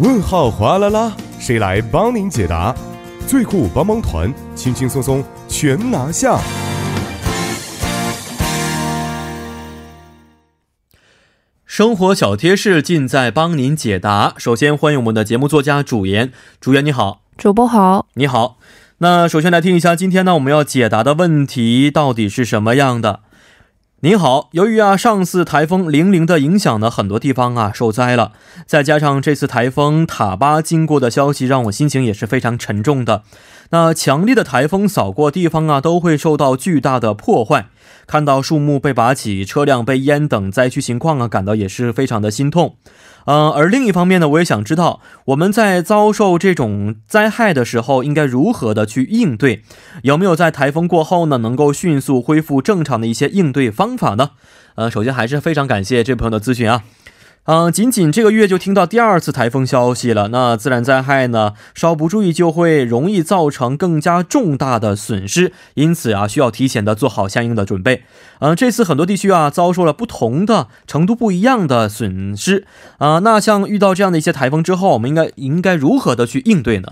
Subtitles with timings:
[0.00, 2.74] 问号哗啦啦，谁来帮您解答？
[3.26, 6.40] 最酷帮帮团，轻轻松松全拿下。
[11.66, 14.32] 生活小贴士尽在帮您解答。
[14.38, 18.56] 首先欢迎我们的节目作家主言，主言你好，主播好，你好。
[19.02, 23.20] 那首先来听一下，今天呢我们要解答的问题到底是什么样的？
[24.02, 28.32] 您好，由于啊上次台风零零的影响呢，很多地方啊受灾了，
[28.64, 33.24] 再加上这次台风塔巴经过的消息，让我心情也是非常沉重的。
[33.72, 37.66] 那强烈的台风扫过地方啊，都会受到巨大的破坏。
[38.06, 42.76] 看到树木被拔起、车辆被淹等灾区情况啊，感到也是非常的心痛。
[43.26, 49.62] 嗯，而另一方面呢，我也想知道我们在遭受这种灾害的时候，应该如何的去应对？
[50.02, 54.30] 有没有在台风过后呢，能够迅速恢复正常的一些应对方法呢？
[54.76, 56.82] 呃，首先还是非常感谢这位朋友的咨询啊。
[57.52, 60.28] 嗯，仅仅这个月就听到第二次台风消息了。
[60.28, 68.04] 那自然灾害呢，稍不注意就会容易造成更加重大的损失，因此啊，需要提前的做好相应的准备。
[68.38, 73.18] 嗯，这次很多地区啊，遭受了不同的程度不一样的损失啊。
[73.18, 76.90] 那像遇到这样的一些台风之后，我们应该应该如何的去应对呢？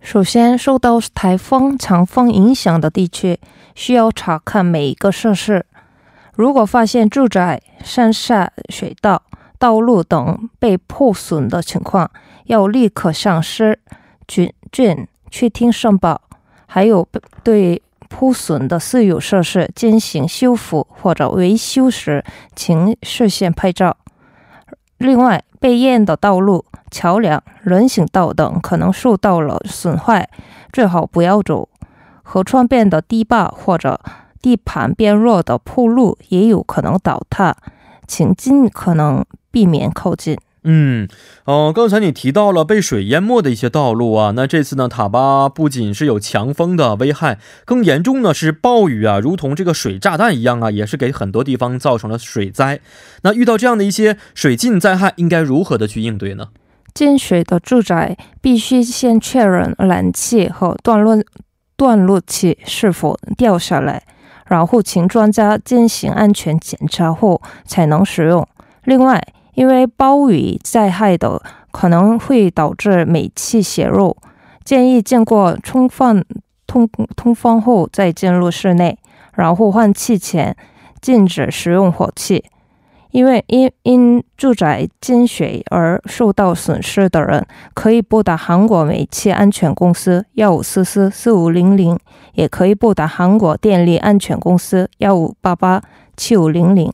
[0.00, 3.38] 首先，受到台风强风影响的地区，
[3.74, 5.66] 需要查看每一个设施，
[6.34, 9.24] 如果发现住宅、山下水道。
[9.58, 12.10] 道路等被破损的情况，
[12.44, 13.78] 要立刻向市
[14.26, 16.20] 郡郡去听申报，
[16.66, 17.06] 还有
[17.42, 22.24] 对破损的私有设施进行修复或者维修时，
[22.54, 23.96] 请事先拍照。
[24.98, 30.28] 另外，被淹的道路、桥梁、人行道等可能受到了损坏，
[30.72, 31.68] 最好不要走。
[32.22, 34.00] 河川边的堤坝或者
[34.40, 37.56] 地盘变弱的铺路也有可能倒塌，
[38.06, 39.24] 请尽可能。
[39.54, 40.36] 避免靠近。
[40.64, 41.06] 嗯，
[41.44, 52.80] 哦，刚才你提到了被水淹没的一些道路啊，那这次呢，塔巴不仅是有强风的危害，更严重的是暴雨啊，如同这个水炸弹一样啊，也是给很多地方造成了水灾。
[53.22, 56.48] 那遇到这样的一些水浸灾害，应该如何的去应对呢？
[56.94, 61.22] 进水的住宅必须先确认燃气和断路
[61.76, 64.02] 断路器是否掉下来，
[64.46, 68.48] 然后请专家进行安全检查后才能使用。
[68.84, 69.22] 另外，
[69.54, 74.16] 因为暴雨灾害的可能会导致煤气泄漏，
[74.64, 76.24] 建议经过充分
[76.66, 78.98] 通通风后再进入室内，
[79.34, 80.56] 然后换气前
[81.00, 82.44] 禁止使用火器。
[83.10, 91.96] 因为因因住宅进水而受到损失的人，可以拨打韩国煤气安全公司幺五四四四五零零，
[92.32, 95.80] 也可以拨打韩国电力安全公司幺五八八
[96.16, 96.92] 七五零零。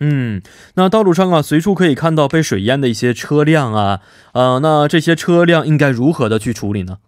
[0.00, 0.40] 嗯，
[0.74, 4.00] 那道路上啊，随处可以看到被水淹的一些车辆啊，
[4.32, 6.98] 呃，那这些车辆应该如何的去处理呢？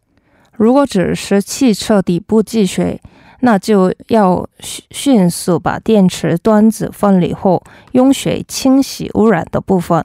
[0.56, 3.00] 如果只是汽车底部积水，
[3.40, 7.62] 那就要迅迅速把电池端子分离后，
[7.92, 10.04] 用水清洗污染的部分。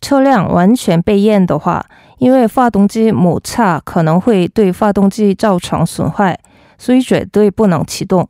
[0.00, 1.84] 车辆完全被淹的话，
[2.18, 6.38] 因为发动机摩擦可能会对发动机造成损坏，
[6.78, 8.28] 所以绝对不能启动。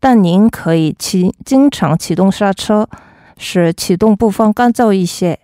[0.00, 2.88] 但您可以启经常启动刹车。
[3.42, 5.38] 使启动部分干燥一些。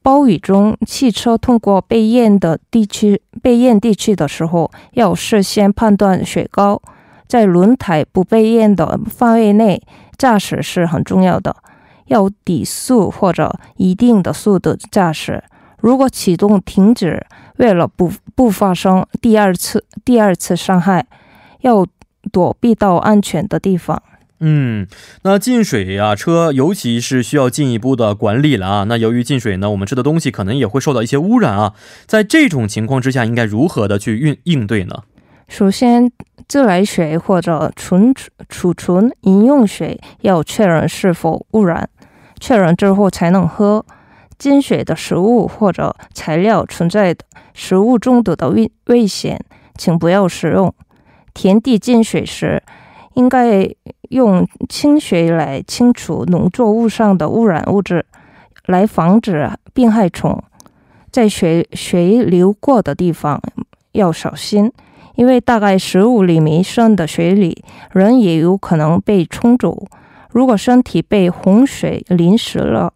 [0.00, 6.80] 暴雨中，汽车通过被淹的地区、被淹地区的时候，要事先判断水高，
[7.26, 9.82] 在轮胎不被淹的范围内
[10.16, 11.56] 驾驶是很重要的。
[12.06, 15.42] 要低速或者一定的速度驾驶。
[15.78, 21.06] 如果启动停止，为了不不发生第二次第二次伤害，
[21.62, 21.86] 要
[22.30, 24.02] 躲避到安全的地方。
[24.40, 24.86] 嗯，
[25.22, 28.84] 那进水啊，车尤其是需要进一步的管理了啊。
[28.84, 31.72] 那由于进水呢，我们吃的东西可能也会受到一些污染啊。
[32.06, 35.04] 在这种情况之下，应该如何的去应应对呢？
[35.48, 36.10] 首先，
[36.48, 38.12] 自来水或者存
[38.48, 41.88] 储存饮用水要确认是否污染，
[42.40, 43.86] 确认之后才能喝。
[44.36, 47.16] 进水的食物或者材料存在
[47.54, 49.42] 食物中毒的危危险，
[49.78, 50.74] 请不要食用。
[51.32, 52.62] 田地进水时。
[53.14, 53.68] 应该
[54.10, 58.04] 用清水来清除农作物上的污染物质，
[58.66, 60.42] 来防止病害虫。
[61.10, 63.40] 在水水流过的地方
[63.92, 64.72] 要小心，
[65.14, 69.86] 因为大概十五厘米深的水里，人也有可能被冲走。
[70.30, 72.92] 如果身体被洪水淋湿了，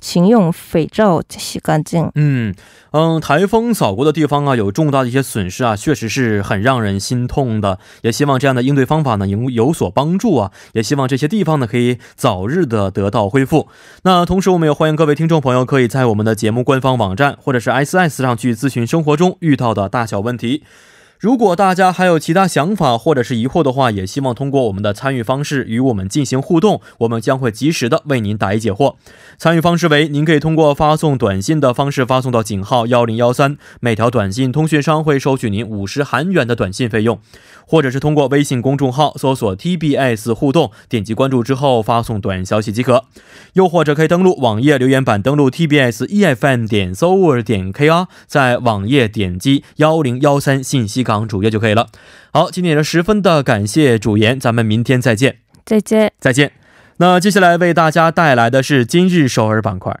[0.00, 2.10] 请用肥皂洗干净。
[2.14, 2.54] 嗯
[2.92, 7.78] 嗯，台风扫过的地方啊，有重大的一些损失啊，确实是很让人心痛的。
[8.02, 10.50] 也希望这样的应对方法呢，有有所帮助啊。
[10.72, 13.68] 也希望这些地方呢，可以早日的得到恢复。
[14.02, 20.64] 那同时，我们也欢迎各位听众朋友，可以在我们的节目官方网站或者是 S S 上去咨询生活中遇到的大小问题。
[21.20, 28.94] 如果大家还有其他想法或者是疑惑的话，也希望通过我们的参与方式与我们进行互动，我们将会及时的为您答疑解惑。
[29.36, 37.18] 参与方式为：您可以通过发送短信的方式发送到井号幺零幺三，每条短信通讯商会收取您五十韩元的短信费用；
[37.66, 43.04] 或者是通过微信公众号搜索 TBS 互动，点击关注之后发送短消息即可；
[43.52, 51.04] 又或者可以登录网页留言板，登录 TBS EFM 点 s o u r 点 KR，在网页点击幺零幺三信息。
[51.18, 51.88] 港主页就可以了。
[52.32, 55.38] 好，今天也十分的感谢主言，咱们明天再见。
[55.66, 56.52] 再见，再见。
[56.98, 59.98] 那接下来为大家带来的是今日首尔板块。